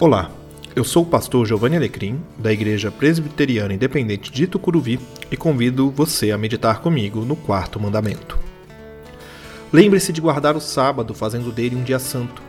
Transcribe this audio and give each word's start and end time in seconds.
Olá, 0.00 0.30
eu 0.76 0.84
sou 0.84 1.02
o 1.02 1.06
pastor 1.06 1.44
Giovanni 1.44 1.74
Alecrim, 1.74 2.22
da 2.38 2.52
Igreja 2.52 2.88
Presbiteriana 2.88 3.74
Independente 3.74 4.30
de 4.30 4.46
Tucuruvi, 4.46 5.00
e 5.28 5.36
convido 5.36 5.90
você 5.90 6.30
a 6.30 6.38
meditar 6.38 6.80
comigo 6.80 7.24
no 7.24 7.34
quarto 7.34 7.80
mandamento. 7.80 8.38
Lembre-se 9.72 10.12
de 10.12 10.20
guardar 10.20 10.54
o 10.54 10.60
sábado, 10.60 11.14
fazendo 11.14 11.50
dele 11.50 11.74
um 11.74 11.82
dia 11.82 11.98
santo. 11.98 12.40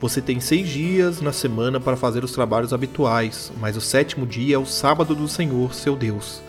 Você 0.00 0.22
tem 0.22 0.38
seis 0.38 0.68
dias 0.68 1.20
na 1.20 1.32
semana 1.32 1.80
para 1.80 1.96
fazer 1.96 2.22
os 2.22 2.30
trabalhos 2.30 2.72
habituais, 2.72 3.52
mas 3.60 3.76
o 3.76 3.80
sétimo 3.80 4.24
dia 4.24 4.54
é 4.54 4.58
o 4.58 4.64
sábado 4.64 5.16
do 5.16 5.26
Senhor, 5.26 5.74
seu 5.74 5.96
Deus. 5.96 6.40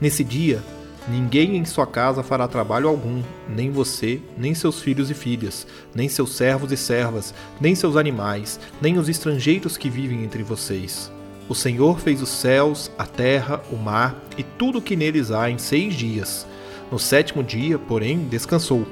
Nesse 0.00 0.22
dia, 0.22 0.62
Ninguém 1.06 1.56
em 1.56 1.64
sua 1.64 1.86
casa 1.86 2.22
fará 2.22 2.48
trabalho 2.48 2.88
algum, 2.88 3.22
nem 3.48 3.70
você, 3.70 4.20
nem 4.36 4.54
seus 4.54 4.80
filhos 4.80 5.10
e 5.10 5.14
filhas, 5.14 5.66
nem 5.94 6.08
seus 6.08 6.34
servos 6.34 6.72
e 6.72 6.76
servas, 6.76 7.32
nem 7.60 7.74
seus 7.74 7.96
animais, 7.96 8.58
nem 8.80 8.98
os 8.98 9.08
estrangeiros 9.08 9.76
que 9.76 9.88
vivem 9.88 10.24
entre 10.24 10.42
vocês. 10.42 11.10
O 11.48 11.54
Senhor 11.54 11.98
fez 11.98 12.20
os 12.20 12.28
céus, 12.28 12.90
a 12.98 13.06
terra, 13.06 13.62
o 13.70 13.76
mar 13.76 14.22
e 14.36 14.42
tudo 14.42 14.78
o 14.78 14.82
que 14.82 14.96
neles 14.96 15.30
há 15.30 15.48
em 15.48 15.56
seis 15.56 15.94
dias. 15.94 16.46
No 16.92 16.98
sétimo 16.98 17.42
dia, 17.42 17.78
porém, 17.78 18.28
descansou. 18.28 18.86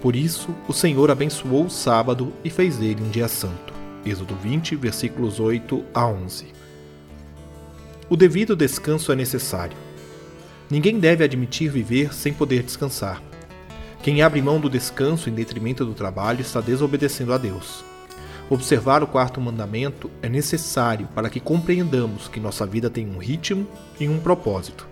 Por 0.00 0.16
isso, 0.16 0.52
o 0.66 0.72
Senhor 0.72 1.12
abençoou 1.12 1.66
o 1.66 1.70
sábado 1.70 2.32
e 2.42 2.50
fez 2.50 2.76
dele 2.76 3.04
um 3.04 3.08
dia 3.08 3.28
santo. 3.28 3.72
Êxodo 4.04 4.34
20, 4.34 4.74
versículos 4.74 5.38
8 5.38 5.84
a 5.94 6.06
11. 6.08 6.46
O 8.10 8.16
devido 8.16 8.56
descanso 8.56 9.12
é 9.12 9.16
necessário. 9.16 9.76
Ninguém 10.72 10.98
deve 10.98 11.22
admitir 11.22 11.70
viver 11.70 12.14
sem 12.14 12.32
poder 12.32 12.62
descansar. 12.62 13.22
Quem 14.02 14.22
abre 14.22 14.40
mão 14.40 14.58
do 14.58 14.70
descanso 14.70 15.28
em 15.28 15.34
detrimento 15.34 15.84
do 15.84 15.92
trabalho 15.92 16.40
está 16.40 16.62
desobedecendo 16.62 17.34
a 17.34 17.36
Deus. 17.36 17.84
Observar 18.48 19.02
o 19.02 19.06
quarto 19.06 19.38
mandamento 19.38 20.10
é 20.22 20.30
necessário 20.30 21.06
para 21.14 21.28
que 21.28 21.40
compreendamos 21.40 22.26
que 22.26 22.40
nossa 22.40 22.64
vida 22.64 22.88
tem 22.88 23.06
um 23.06 23.18
ritmo 23.18 23.68
e 24.00 24.08
um 24.08 24.18
propósito. 24.18 24.88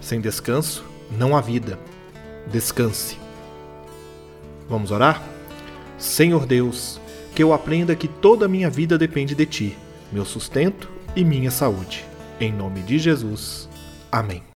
Sem 0.00 0.22
descanso, 0.22 0.86
não 1.18 1.36
há 1.36 1.42
vida. 1.42 1.78
Descanse. 2.50 3.18
Vamos 4.70 4.90
orar? 4.90 5.22
Senhor 5.98 6.46
Deus, 6.46 6.98
que 7.34 7.42
eu 7.42 7.52
aprenda 7.52 7.94
que 7.94 8.08
toda 8.08 8.46
a 8.46 8.48
minha 8.48 8.70
vida 8.70 8.96
depende 8.96 9.34
de 9.34 9.44
Ti, 9.44 9.78
meu 10.10 10.24
sustento 10.24 10.88
e 11.14 11.22
minha 11.22 11.50
saúde. 11.50 12.06
Em 12.40 12.50
nome 12.50 12.80
de 12.80 12.98
Jesus. 12.98 13.68
Amém. 14.10 14.49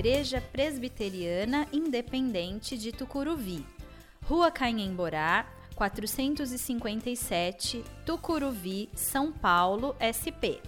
Igreja 0.00 0.40
Presbiteriana 0.40 1.68
Independente 1.70 2.78
de 2.78 2.90
Tucuruvi, 2.90 3.66
Rua 4.24 4.50
Canhemborá, 4.50 5.46
457, 5.74 7.84
Tucuruvi, 8.06 8.88
São 8.94 9.30
Paulo, 9.30 9.94
SP. 10.00 10.64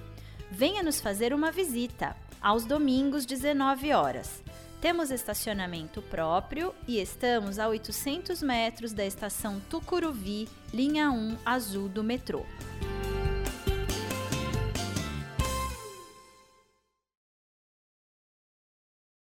Venha 0.51 0.83
nos 0.83 1.01
fazer 1.01 1.33
uma 1.33 1.51
visita, 1.51 2.15
aos 2.43 2.67
domingos, 2.67 3.25
19 3.25 3.95
horas. 3.95 4.43
Temos 4.83 5.11
estacionamento 5.11 6.03
próprio 6.03 6.75
e 6.87 7.01
estamos 7.01 7.59
a 7.59 7.69
800 7.69 8.43
metros 8.43 8.93
da 8.93 9.07
estação 9.07 9.63
Tucuruvi, 9.71 10.47
linha 10.75 11.11
1 11.11 11.39
azul 11.47 11.89
do 11.89 12.05
metrô. 12.05 12.45